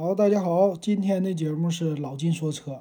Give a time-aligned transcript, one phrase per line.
[0.00, 2.80] 好，大家好，今天的节目是老金说车。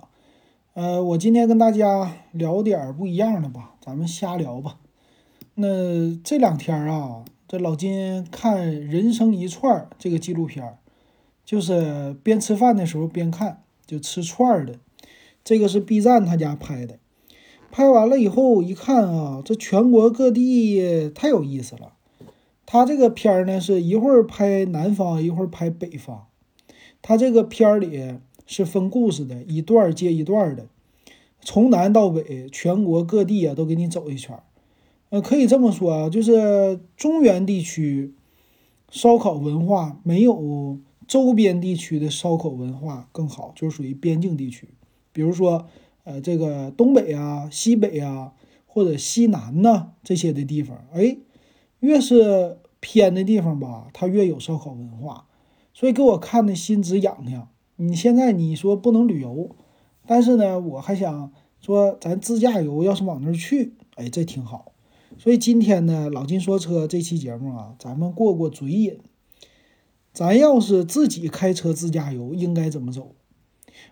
[0.74, 4.78] 呃，我今天跟大家聊点儿不一样的吧，咱们瞎聊吧。
[5.56, 10.78] 那这两天啊，这老金看《人生一串》这个纪录片，
[11.44, 14.76] 就是边吃饭的时候边看，就吃串儿的。
[15.44, 17.00] 这个是 B 站他家拍的，
[17.70, 21.92] 拍完了以后一看啊，这全国各地太有意思了。
[22.66, 26.28] 他这个片儿呢，是一会儿拍南方，一会儿拍北方。
[27.02, 28.16] 他这个片儿里
[28.46, 30.68] 是分故事的，一段接一段的，
[31.42, 34.44] 从南到北，全国各地啊都给你走一圈儿。
[35.10, 38.14] 呃，可以这么说啊，就是中原地区
[38.92, 44.68] 烧烤文化没有周边地区的烧烤文化更好，就是属于边境地区。
[45.12, 45.66] 比如说，
[46.04, 48.34] 呃，这个东北啊、西北啊，
[48.68, 51.18] 或者西南呐这些的地方，哎，
[51.80, 55.26] 越是偏的地方吧，它越有烧烤文化。
[55.80, 57.48] 所以给我看的心直痒痒。
[57.78, 59.56] 你现在你说不能旅游，
[60.06, 61.32] 但是呢，我还想
[61.62, 64.74] 说咱自驾游，要是往那儿去，哎，这挺好。
[65.18, 69.00] 所以今天呢，老金说车这期节目啊，咱们过过嘴瘾。
[70.12, 73.16] 咱要是自己开车自驾游，应该怎么走？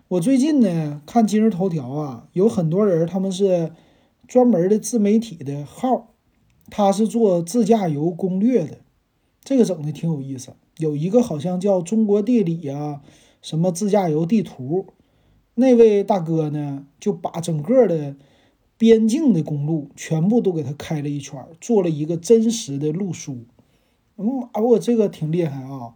[0.08, 3.72] 我最近呢看今日头条啊，有很多人他们是
[4.26, 6.10] 专门的自媒体的号，
[6.70, 8.80] 他是做自驾游攻略的，
[9.42, 10.52] 这个整的挺有意思。
[10.78, 13.02] 有一个好像叫中国地理呀，
[13.42, 14.86] 什么自驾游地图，
[15.54, 18.16] 那位大哥呢就把整个的
[18.76, 23.44] 边境的公路全部都给他开了一圈，做了一个真实的路书。
[24.16, 25.94] 嗯，啊，我这个挺厉害啊，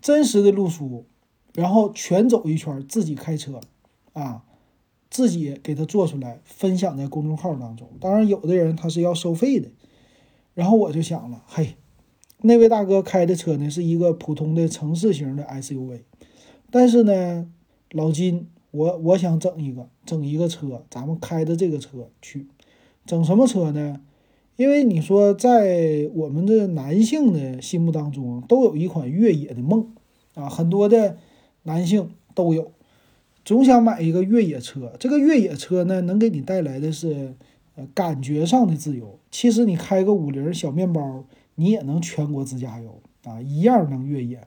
[0.00, 1.04] 真实的路书，
[1.54, 3.60] 然后全走一圈，自己开车
[4.12, 4.44] 啊，
[5.10, 7.88] 自己给他做出来，分享在公众号当中。
[8.00, 9.68] 当然，有的人他是要收费的。
[10.54, 11.76] 然后我就想了，嘿。
[12.44, 16.00] 那位大哥开的车呢，是一个普通的城市型的 SUV，
[16.70, 17.46] 但是呢，
[17.92, 22.48] 老金，我我想整一个，整一个车，咱们开的这个车去，
[23.06, 24.00] 整什么车呢？
[24.56, 29.94] 因为你说在我们的男性的心目当中，都有一款越野的梦
[30.34, 31.16] 啊，很多的
[31.62, 32.72] 男性都有，
[33.44, 34.92] 总想买一个越野车。
[34.98, 37.34] 这个越野车呢，能给你带来的是
[37.76, 39.18] 呃感觉上的自由。
[39.30, 41.24] 其实你开个五菱小面包。
[41.54, 44.46] 你也能全国自驾游啊，一样能越野，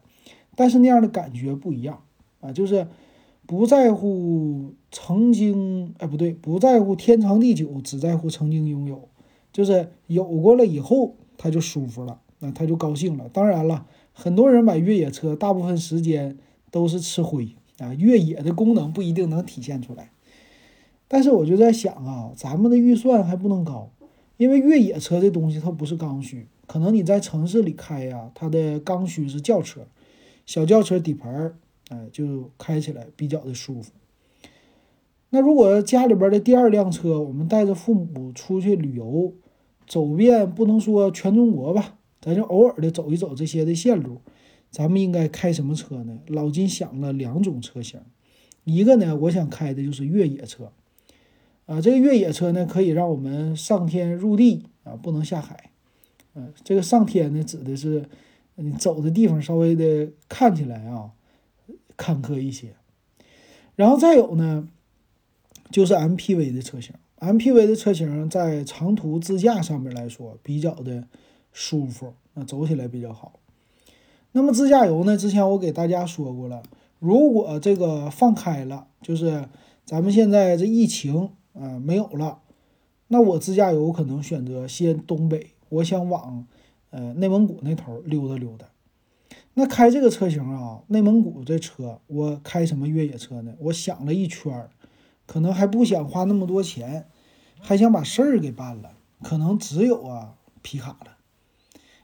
[0.55, 2.01] 但是那样的感觉不一样
[2.41, 2.87] 啊，就是
[3.45, 9.07] 不在乎曾经，哎，不对，不在乎天长地久，只在乎曾经拥有，
[9.53, 13.29] 就是有过了以后他就舒服了，那他就高兴了。
[13.29, 16.37] 当然了，很多人买越野车，大部分时间
[16.71, 20.09] 都是吃灰啊，越野的功能不一定能体现出来。
[21.07, 23.91] 但是我就在想啊，咱们的预算还不能高，
[24.37, 26.47] 因为越野车这东西它不是刚需。
[26.67, 29.81] 可能你在城市里开呀，它的刚需是轿车，
[30.45, 31.55] 小轿车底盘儿，
[31.89, 33.91] 哎，就开起来比较的舒服。
[35.29, 39.33] 那如果家里边的第二辆车，我们带着父母出去旅游，
[39.85, 44.21] 走遍不能说全中国吧，咱就偶尔的走一走这些的线路，
[44.71, 46.19] 咱们应该开什么车呢？
[46.27, 47.99] 老金想了两种车型，
[48.63, 50.71] 一个呢，我想开的就是越野车，
[51.65, 55.71] 啊，这个越野车呢，可以让我们上天入地啊，不能下海。
[56.35, 58.09] 嗯，这个上天呢，指的是
[58.55, 61.11] 你走的地方稍微的看起来啊
[61.97, 62.75] 坎坷一些，
[63.75, 64.67] 然后再有呢，
[65.71, 71.07] 就是 MPV 的车型，MPV 的车型在长途自驾上面来说比较的
[71.53, 73.39] 舒服，那走起来比较好。
[74.33, 76.61] 那么自驾游呢，之前我给大家说过了，
[76.99, 79.47] 如果这个放开了，就是
[79.85, 82.39] 咱们现在这疫情啊没有了，
[83.07, 85.51] 那我自驾游可能选择先东北。
[85.75, 86.47] 我想往，
[86.91, 88.67] 呃，内蒙古那头溜达溜达。
[89.55, 93.53] 那开这个车型啊，内蒙古这车，我开什么越野车呢？
[93.59, 94.69] 我想了一圈，
[95.25, 97.07] 可能还不想花那么多钱，
[97.59, 101.17] 还想把事儿给办了，可能只有啊皮卡了。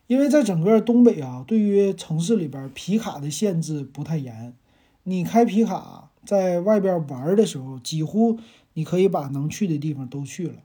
[0.08, 4.53] 因为在整个东北啊，对于城市里边皮卡的限制不太严，
[5.03, 8.38] 你开皮卡在外边玩的时候，几乎
[8.73, 10.56] 你可以把能去的地方都去了。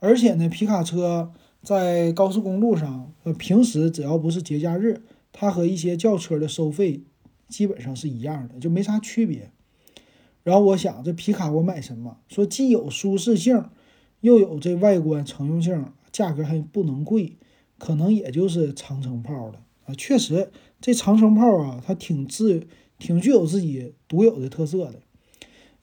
[0.00, 1.32] 而且呢，皮卡车。
[1.62, 7.02] 在高速公路上，呃，平时只要不是节假日，它和一些轿车的收费
[7.48, 9.50] 基本上是一样的，就没啥区别。
[10.42, 12.16] 然后我想，这皮卡我买什么？
[12.28, 13.64] 说既有舒适性，
[14.22, 17.36] 又有这外观乘用性，价格还不能贵，
[17.78, 19.94] 可能也就是长城炮了啊。
[19.94, 20.50] 确实，
[20.80, 22.66] 这长城炮啊，它挺自，
[22.98, 24.94] 挺具有自己独有的特色的，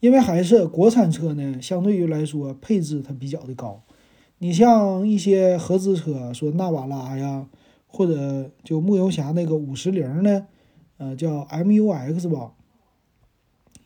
[0.02, 3.86] 因为还是国产车呢，相对于来说配置它比较的高。
[4.42, 7.48] 你像一些合资车，说纳瓦拉呀，
[7.88, 10.48] 或者就牧游侠那个五十铃呢，
[10.98, 12.54] 呃，叫 MUX 吧，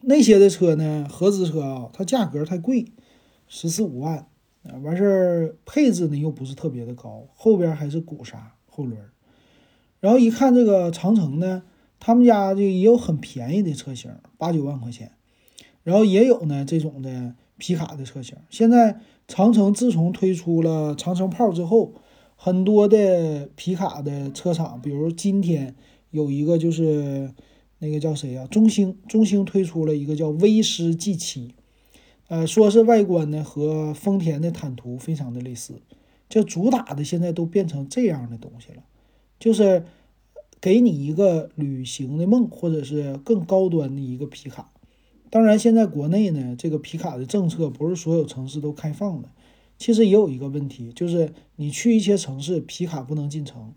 [0.02, 2.92] 那些的车呢，合资车啊，它价格太贵，
[3.48, 4.28] 十四五万
[4.62, 9.02] 啊，完事儿配置呢又不是特别的高，后边还是鼓刹后轮。
[10.00, 11.64] 然后一看这个长城呢，
[12.00, 15.14] 他们家就也有很便宜的车型，八九万块钱，
[15.82, 17.34] 然后也有呢这种的
[17.64, 18.36] 皮卡的车型。
[18.50, 21.94] 现在长城自从推出了长城炮之后，
[22.36, 25.74] 很多的皮卡的车厂，比如今天
[26.12, 27.32] 有一个就是
[27.80, 28.46] 那个叫谁呀？
[28.48, 31.54] 中兴，中兴推出了一个叫威狮 G 七，
[32.28, 35.76] 呃，说是外观呢和丰田的坦途非常的类似，
[36.28, 38.84] 就主打的现在都变成这样的东西了。
[39.40, 39.86] 就是
[40.60, 44.73] 给你一个旅行的梦，或者是更高端的一个皮卡。
[45.34, 49.30] 当然，现在国内呢，这个皮卡的政策不是所有城市都开放的。
[49.80, 53.74] 其实也有一个问题，就是你去一些城市，皮卡不能进城。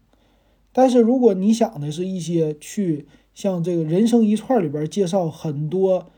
[0.70, 6.10] 但是如果你想的是一些去像这个人生一串里边介绍很多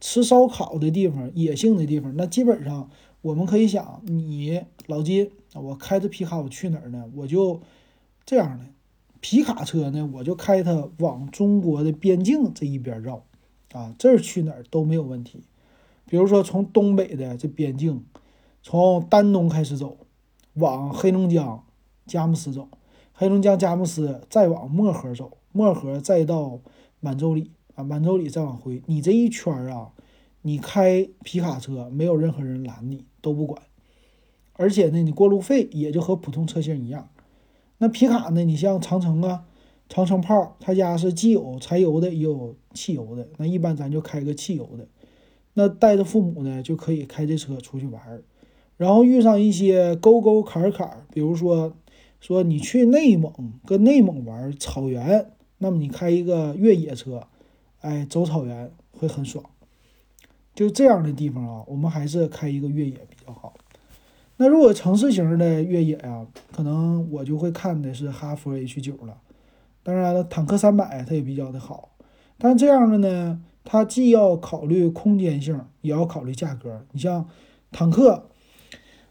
[0.00, 2.90] 吃烧烤的地方、野性的地方，那基本上
[3.22, 7.08] 我们可以想，你老金，我开着皮卡我去哪儿呢？
[7.14, 7.60] 我就
[8.26, 8.64] 这样的。
[9.20, 13.24] 皮卡车呢，我就开它往中国的边境这一边绕，
[13.72, 15.44] 啊，这儿去哪儿都没有问题。
[16.06, 18.04] 比如说从东北的这边境，
[18.62, 19.98] 从丹东开始走，
[20.54, 21.64] 往黑龙江
[22.06, 22.68] 佳木斯走，
[23.12, 26.60] 黑龙江佳木斯再往漠河走，漠河再到
[26.98, 29.92] 满洲里啊，满洲里再往回，你这一圈啊，
[30.42, 33.62] 你开皮卡车没有任何人拦你，都不管，
[34.54, 37.08] 而且呢，你过路费也就和普通车型一样。
[37.78, 38.44] 那皮卡呢？
[38.44, 39.44] 你像长城啊，
[39.90, 43.26] 长城炮，他家是既有柴油的，也有汽油的。
[43.38, 44.86] 那一般咱就开个汽油的。
[45.54, 48.22] 那带着父母呢，就可以开这车出去玩儿。
[48.76, 51.74] 然后遇上一些沟沟坎坎，比如说
[52.20, 53.32] 说你去内蒙，
[53.66, 57.26] 跟内蒙玩草原，那么你开一个越野车，
[57.80, 59.44] 哎，走草原会很爽。
[60.54, 63.54] 就这样的地方啊，我们还是开一个越野比较好。
[64.36, 69.20] 那如果城市型的越野呀，可能我就会看的是哈弗 H 九了。
[69.82, 71.90] 当然了，坦克三百它也比较的好，
[72.38, 76.84] 但这样的呢，它既要考虑空间性，也要考虑价格。
[76.92, 77.28] 你像
[77.72, 78.28] 坦克，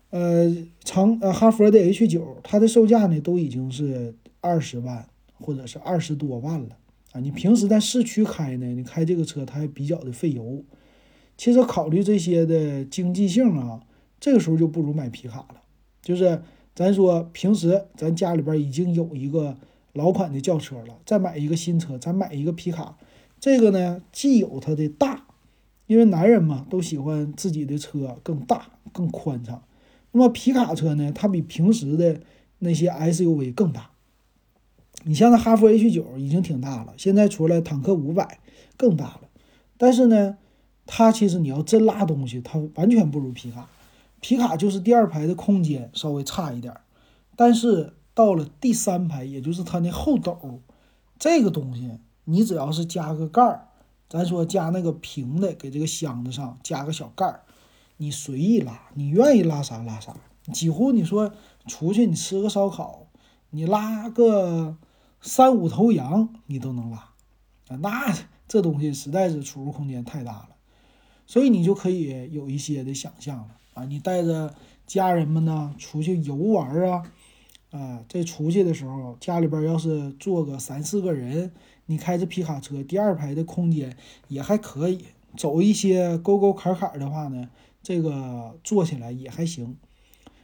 [0.10, 5.08] 呃，长呃哈佛的 H 九，它的售价呢都已经是二十万
[5.40, 6.78] 或者是二十多万了
[7.12, 7.20] 啊。
[7.20, 10.64] 你平时在市区开呢，你开这个车它还比较的费油。
[11.38, 13.82] 其实考虑这些的经济性啊。
[14.22, 15.62] 这个时候就不如买皮卡了，
[16.02, 16.42] 就是
[16.76, 19.56] 咱说平时咱家里边已经有一个
[19.94, 22.98] 老款的轿车了，再买一个新车，再买一个皮卡，
[23.40, 25.26] 这个呢既有它的大，
[25.88, 29.64] 因为男人嘛都喜欢自己的车更大更宽敞，
[30.12, 32.22] 那么皮卡车呢它比平时的
[32.60, 33.92] 那些 SUV 更大，
[35.04, 38.40] 你像那哈弗 H 九已经挺大了，现在出来坦克五百
[38.78, 39.22] 更大了，
[39.78, 40.38] 但是呢
[40.86, 43.70] 它其实你要真拉东西，它完全不如皮卡。
[44.22, 46.74] 皮卡就是第二排的空间稍微差一点，
[47.38, 50.60] 但是到了第三排，也就是它那后斗，
[51.18, 51.90] 这个东西
[52.26, 53.70] 你只要是加个盖儿，
[54.10, 57.44] 咱说加那个平的，给这个箱子上加个小盖儿，
[57.96, 60.14] 你随意拉，你愿意拉啥拉啥，
[60.52, 61.32] 几乎你说
[61.66, 63.08] 出去你吃个烧烤，
[63.52, 64.76] 你拉个
[65.22, 66.98] 三五头羊你都能拉
[67.70, 68.14] 啊，那
[68.50, 70.50] 这东西实在是储物空间太大了，
[71.26, 73.48] 所以你就可以有一些的想象了。
[73.76, 74.54] 啊，你带着
[74.86, 77.04] 家人们呢出去游玩啊，
[77.72, 81.52] 啊，这出去的时候，家里边要是坐个三四个人，
[81.86, 83.96] 你开着皮卡车，第二排的空间
[84.28, 85.06] 也还可以，
[85.38, 87.50] 走一些沟沟坎坎的话呢，
[87.84, 89.78] 这个坐起来也还行。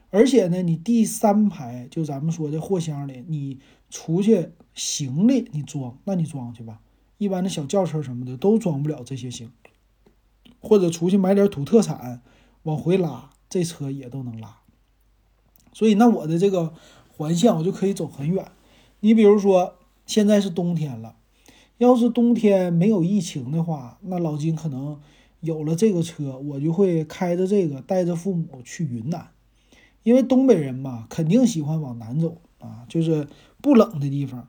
[0.10, 6.80] 而且呢，你第三排就咱们说的货箱里，你出去行李你装，那你装去吧。
[7.18, 9.72] 一般的小轿车什么的都装不了这些行李，
[10.60, 12.22] 或者出去买点土特产。
[12.64, 14.58] 往回拉，这车也都能拉，
[15.72, 16.74] 所以那我的这个
[17.16, 18.46] 环线我就可以走很远。
[19.00, 21.16] 你比如说现在是冬天了，
[21.78, 25.00] 要是冬天没有疫情的话，那老金可能
[25.40, 29.30] 有了这个车，我就会开着这个带着父母去云南，
[30.04, 33.28] 因为东北人嘛，肯定喜欢往南走啊，就是
[33.62, 34.48] 不冷的地方。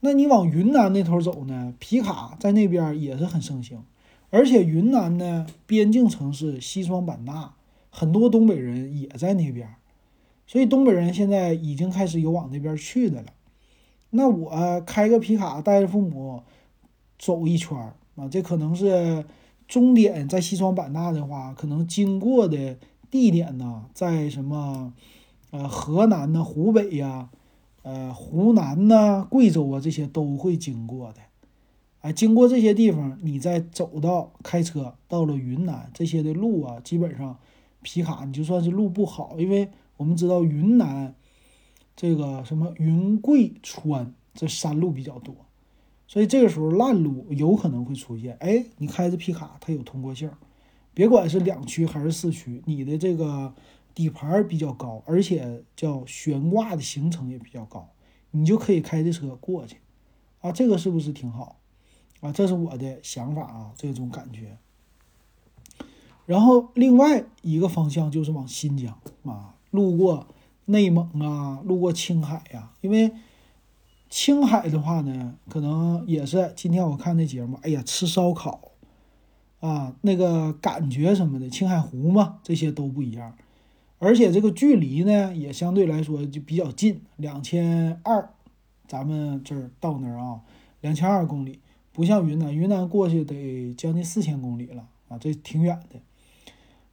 [0.00, 3.82] 那你往云南那头走呢，皮卡在那边也是很盛行。
[4.30, 7.54] 而且云南呢，边境城市西双版纳，
[7.90, 9.76] 很多东北人也在那边，
[10.46, 13.28] 所以东北人现在已经开始有往那边去的了。
[14.10, 16.42] 那我开个皮卡带着父母
[17.18, 17.76] 走一圈
[18.14, 19.24] 啊，这可能是
[19.66, 22.78] 终点在西双版纳的话，可能经过的
[23.10, 24.92] 地点呢，在什么
[25.50, 27.28] 呃河南呢、湖北呀、
[27.82, 31.20] 呃湖南呐、贵州啊这些都会经过的。
[32.02, 37.36] 啊，经过这些地方，你再走到开车到了云南这些的路啊，基本上
[37.82, 41.14] 皮卡你就算是路不好，因为我们知道云南
[41.94, 45.34] 这个什么云贵川这山路比较多，
[46.06, 48.36] 所以这个时候烂路有可能会出现。
[48.40, 50.30] 哎，你开着皮卡它有通过性，
[50.92, 53.54] 别管是两驱还是四驱，你的这个
[53.94, 57.88] 底盘比较高，而且叫悬挂的行程也比较高，
[58.30, 59.78] 你就可以开着车过去
[60.42, 61.56] 啊，这个是不是挺好？
[62.20, 64.58] 啊，这是我的想法啊，这种感觉。
[66.26, 70.26] 然后另外一个方向就是往新疆啊，路过
[70.66, 72.72] 内蒙啊，路过青海呀。
[72.80, 73.12] 因为
[74.08, 78.72] 青海的话呢，可能也是今天我看那节目，哎呀，吃烧烤
[79.60, 83.34] 啊，那个感觉什么的，青海湖嘛，这些都不一样。
[83.98, 88.28] 而且这个距离呢，也相对来说就比较近，两千二，
[88.86, 90.40] 咱们这儿到那儿啊，
[90.80, 91.60] 两千二公里。
[91.92, 95.98] 不像云南，云南过去得将近四千公里了啊，这挺远的。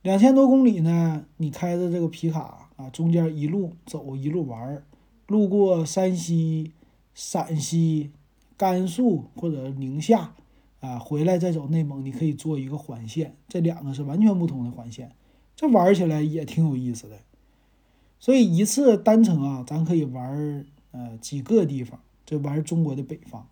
[0.01, 4.83] 两千多公里呢，你开着这个皮卡啊，中间一路走一路玩，
[5.27, 6.71] 路过山西、
[7.13, 8.11] 陕西、
[8.57, 10.33] 甘肃或者宁夏
[10.81, 15.11] 啊，回来再走内蒙，你可以做一个环线，这两个是完全不同的环线，
[15.55, 17.17] 这玩起来也挺有意思的。
[18.19, 23.47] 所以一次单程啊，咱可以玩呃几个地方，这玩中国的北方。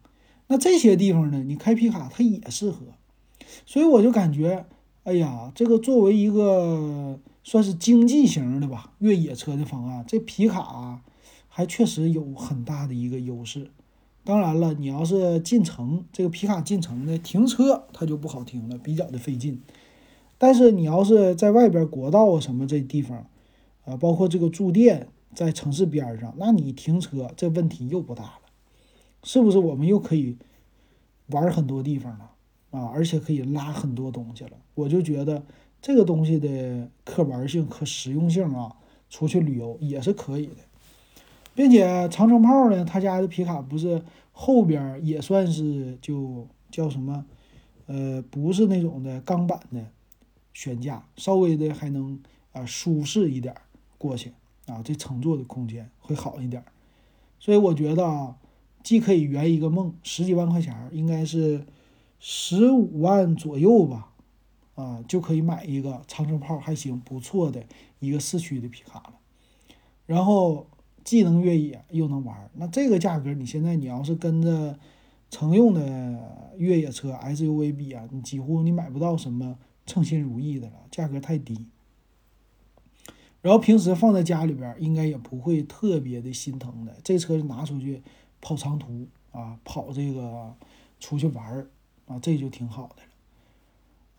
[0.47, 1.41] 那这些地方呢？
[1.43, 2.85] 你开皮卡它也适合，
[3.65, 4.65] 所以我就感觉，
[5.03, 11.01] 哎呀，这个作为一个算是经济型的吧越野车的方案，这皮卡
[11.48, 13.71] 还确实有很大的一个优势。
[14.24, 19.62] 当然了，你要是进城，这个皮卡进城呢，停车它就不好停了，比较的费劲。
[20.38, 23.27] 但是你要是在外边国道啊什么这地方，
[23.86, 28.41] 啊，包括这个住店在城市边上，那你停车这问题又不大了。
[29.24, 30.38] 是不是我们又可以
[31.27, 32.31] 玩很多地方了
[32.71, 32.86] 啊？
[32.93, 34.51] 而且可以拉很多东西了。
[34.75, 35.43] 我就觉得
[35.81, 38.75] 这个东西的可玩性、可实用性啊，
[39.09, 40.57] 出去旅游也是可以的。
[41.55, 47.25] 并且长城炮呢，他家的皮卡不是后边也算是就叫什么？
[47.88, 49.85] 呃，不是那种的钢板的
[50.53, 52.19] 悬架，稍微的还能
[52.51, 53.55] 啊舒适一点
[53.97, 54.31] 过去
[54.67, 56.63] 啊，这乘坐的空间会好一点。
[57.39, 58.38] 所以我觉得啊。
[58.83, 61.63] 既可以圆一个梦，十几万块钱应该是
[62.19, 64.11] 十五万左右吧，
[64.81, 67.63] 啊，就可以买一个长城炮还行不错的
[68.00, 69.13] 一个四驱的皮卡了。
[70.05, 70.67] 然后
[71.03, 74.79] 既能越野又能玩，那这个价格你现在你要是跟着
[75.29, 81.65] 乘用的越野车 SUV 比啊，你几乎你买不到什么称心如意的了，价格太低。
[83.41, 88.01] 然后平时放在家里边应该也不会特别的心疼的，这车拿出去。
[88.43, 90.55] 跑长途啊，跑这个
[91.00, 91.67] 出去玩儿
[92.07, 93.03] 啊，这就挺好的。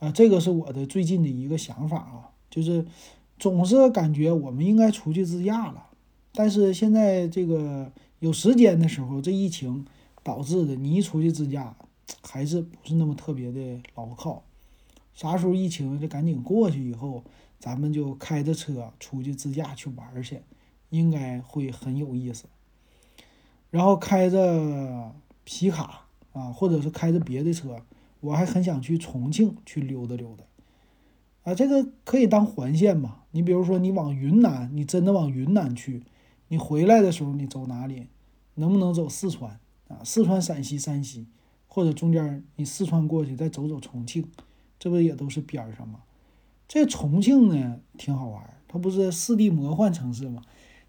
[0.02, 2.84] 啊，这个是我的最近的一个想法啊，就是
[3.38, 5.86] 总是感觉我们应该出去自驾了，
[6.34, 9.86] 但是现在这个有时间的时候，这疫情
[10.24, 11.76] 导致的，你一出去自驾
[12.20, 14.42] 还是不是那么特别的牢靠。
[15.14, 17.22] 啥时候疫情就赶紧过去以后，
[17.60, 20.40] 咱们就开着车出去自驾去玩去，
[20.90, 22.46] 应该会很有意思。
[23.70, 27.80] 然后开着皮卡啊，或者是开着别的车，
[28.22, 30.44] 我还很想去重庆去溜达溜达，
[31.42, 33.22] 啊，这个可以当环线嘛？
[33.32, 36.04] 你比如说你往云南，你真的往云南去，
[36.46, 38.06] 你回来的时候你走哪里？
[38.54, 39.98] 能不能走四川啊？
[40.04, 41.26] 四川、陕西、山西，
[41.66, 44.24] 或者中间你四川过去再走走重庆，
[44.78, 46.00] 这不也都是边儿上吗？
[46.68, 50.42] 这重庆呢挺好玩，它不是四 D 魔幻城市吗？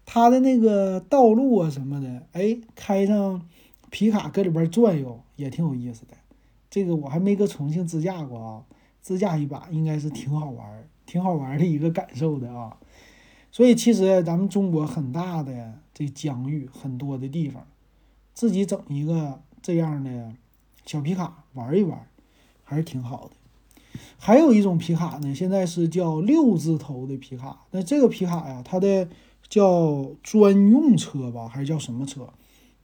[0.06, 3.48] 它的那个道路啊什么的，哎，开上
[3.90, 6.14] 皮卡搁里边转悠也挺有意思的。
[6.74, 8.64] 这个我还没搁重庆自驾过啊，
[9.00, 12.76] 自驾一把应该是挺好玩，挺好玩的一个感受的啊。
[13.52, 17.64] 所以其实咱们中国很大的这疆域，很多的地方，
[18.34, 20.32] 自己整一个这样的
[20.84, 22.08] 小皮卡玩一玩，
[22.64, 24.00] 还是挺好的。
[24.18, 29.08] 还有一种皮卡呢，现在是叫六字头的皮卡，那这个皮卡呀，它的。
[29.46, 32.26] 叫专用车吧，还是叫什么车？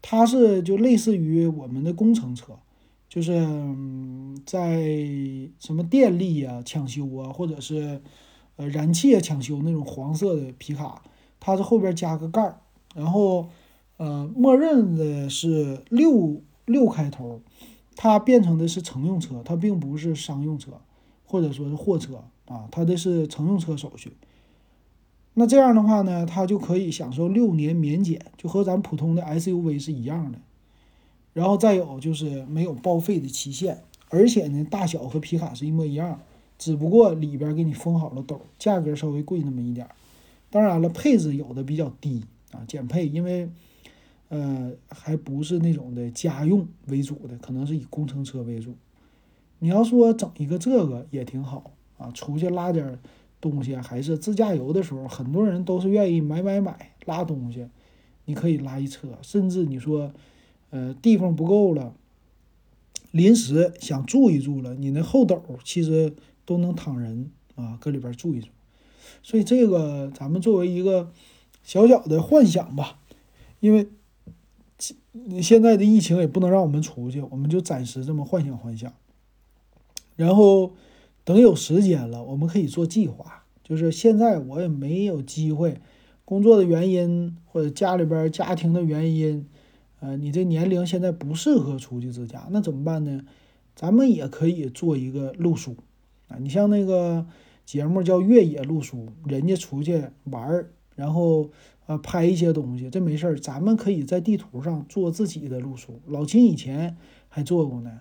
[0.03, 2.53] 它是就类似于我们的工程车，
[3.11, 3.33] 就是
[4.47, 4.85] 在
[5.59, 8.01] 什么电力啊抢修啊，或者是
[8.55, 11.03] 呃燃气啊抢修那种黄色的皮卡，
[11.41, 12.61] 它是后边加个盖儿，
[12.95, 13.49] 然后
[13.97, 17.41] 呃默认的是六六开头，
[17.97, 20.81] 它变成的是乘用车，它并不是商用车
[21.25, 24.17] 或者说是货车啊，它的是乘用车手续。
[25.35, 30.39] 那这样的话呢，它就可以享受六年免检，就和咱普通的 SUV 是一样的。
[31.33, 36.21] 然后再有就是没有报废的期限，而且呢，大小和皮卡是一模一样，
[36.59, 39.95] 只不过里边给你封好了斗，价格稍微贵那么一点儿。
[40.51, 43.49] 当然了，配置有的比较低啊，减配，因为
[44.29, 48.75] 呃还不是那种的家用为主的，可能是以工程车为主。
[49.61, 52.99] 你要说整一个这个也挺好啊，出去拉点
[53.41, 57.69] 东西还是自驾游的时候，很多人都是愿意买买买拉东西，
[58.25, 60.13] 你可以拉一车，甚至你说。
[60.71, 61.95] 呃，地方不够了，
[63.11, 68.49] 临时想住一住了，你那后斗其实都能躺人啊，搁里边住一住。
[69.23, 71.11] 所以这个咱们作为一个
[71.65, 73.01] 小小的幻想吧，
[73.59, 73.89] 因为
[75.43, 78.93] 现在的疫情也不能让我们出去，我们就暂时这么幻想幻想。
[80.15, 80.73] 然后
[81.25, 83.45] 等有时间了，我们可以做计划。
[83.65, 85.81] 就是现在我也没有机会，
[86.25, 89.47] 工作的原因或者家里边家庭的原因。
[90.01, 93.23] 呃，你这年龄现在不适合出去自驾，那怎么办呢？
[93.77, 95.77] 咱们也可以做一个路书
[96.29, 96.37] 啊。
[96.41, 97.27] 你像那个
[97.65, 101.51] 节目叫越野路书，人家出去玩儿，然后
[101.87, 106.01] 呃拍一些东西，这没事儿，咱们可以在地图上做自己的路书。
[106.07, 106.97] 老金以前
[107.29, 108.01] 还做过呢，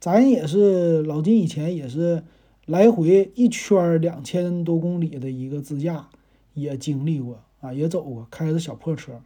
[0.00, 2.24] 咱也是老金以前也是
[2.64, 6.08] 来回一圈两千多公里的一个自驾，
[6.54, 9.20] 也经历过啊，也走过，开着小破车。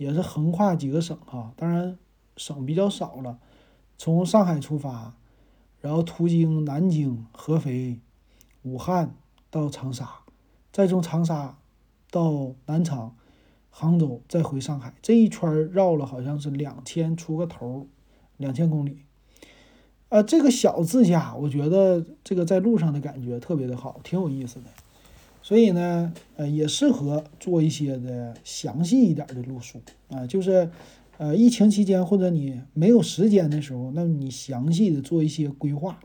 [0.00, 1.98] 也是横跨几个省哈，当然
[2.34, 3.38] 省比较少了。
[3.98, 5.14] 从上海出发，
[5.78, 8.00] 然后途经南京、合肥、
[8.62, 9.14] 武汉
[9.50, 10.08] 到长沙，
[10.72, 11.58] 再从长沙
[12.10, 13.14] 到南昌、
[13.68, 17.86] 杭州，再回上海，这一圈绕了好像是两千出个头，
[18.38, 19.02] 两千公里。
[20.08, 24.70] 啊，这个小自驾，我觉得这个在路上的感觉特别的好，挺有意思的。
[25.50, 30.70] 所以呢，呃，也适合做一些的详细一点的路书啊，就是，
[31.18, 35.98] 呃，疫情期间或者你没有时间的时候，那你详细的做一些规划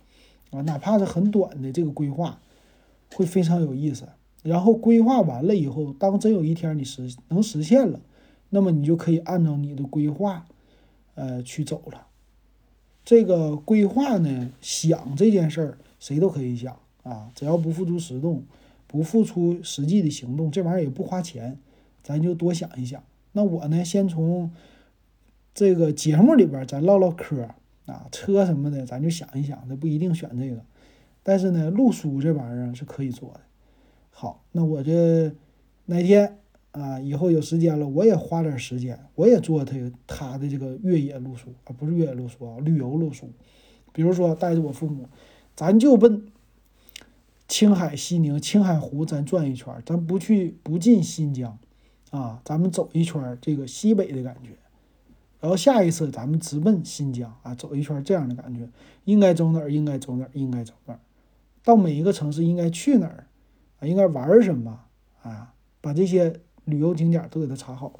[0.49, 2.39] 啊，哪怕是很短的这个规划，
[3.13, 4.07] 会非常有意思。
[4.41, 7.99] 然后规划完了以后，当真有一天你实能实现了，
[8.49, 10.43] 那么你就可以按照你的规划，
[11.13, 12.07] 呃，去走了。
[13.03, 18.43] 这个规划呢，想这件事儿谁都可以想啊，只要不付诸实动。
[18.95, 21.59] 不付出实际的行动，这玩意儿也不花钱，
[22.01, 23.03] 咱就多想一想。
[23.33, 24.49] 那我呢，先从
[25.53, 27.49] 这个节目里边咱唠唠嗑
[27.87, 30.63] 啊，车什么的，咱就想一想，那不一定选这个。
[31.23, 33.41] 但是呢，路书这玩意儿是可以做的。
[34.11, 35.29] 好，那我这
[35.87, 36.37] 哪天
[36.71, 39.75] 啊，以后有时间了，我也花点时间，我也做他
[40.07, 43.29] 他的这个越野路书啊，不是越野路书啊，旅游路书。
[43.91, 45.05] 比如说带着我父母，
[45.53, 46.27] 咱就奔。
[47.47, 51.57] 青海、西宁、青海湖，咱转一圈，咱不去不进新疆，
[52.09, 54.49] 啊，咱们走一圈这个西北的感觉，
[55.39, 58.67] 然后下一次咱们直奔新疆啊，走一圈这样的感觉，
[59.03, 59.71] 应该走哪儿？
[59.71, 60.31] 应该走哪儿？
[60.33, 60.99] 应该走哪儿？
[61.63, 63.27] 到每一个城市应该去哪儿？
[63.79, 64.79] 啊，应该玩什么？
[65.21, 67.99] 啊，把这些旅游景点都给它查好，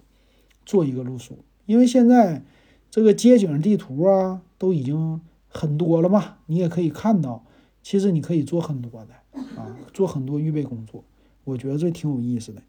[0.65, 1.37] 做一个路书。
[1.67, 2.43] 因为现在
[2.89, 7.45] 这个街景地图啊，都已经很多了嘛，你也可以看到，
[7.83, 9.13] 其实你可以做很多的。
[9.55, 11.03] 啊，做很多预备工作，
[11.43, 12.61] 我觉得这挺有意思的。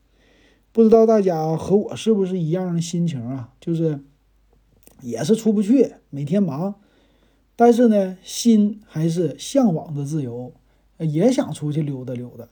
[0.72, 3.52] 不知道大家和我是不是一样的心情啊？
[3.60, 4.00] 就是
[5.00, 6.74] 也是出不去，每天忙，
[7.54, 10.52] 但是呢，心还是向往着自由，
[10.98, 12.46] 也想出去溜达溜达。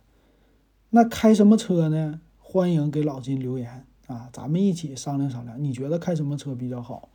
[0.91, 2.21] 那开什么车呢？
[2.39, 5.63] 欢迎给老金留言啊，咱们一起商量商量。
[5.63, 7.09] 你觉得开什么车比较好？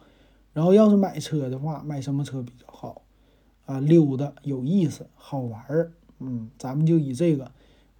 [0.52, 3.04] 然后要是买车的话，买什么车比较好？
[3.66, 5.94] 啊，溜达有意思，好玩儿。
[6.20, 7.52] 嗯，咱们就以这个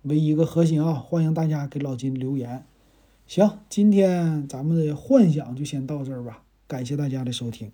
[0.04, 2.66] 为一个核心啊，欢迎大家给老金留言。
[3.26, 7.72] 行，今天咱们的幻想就先到这儿吧，感谢大家的收听。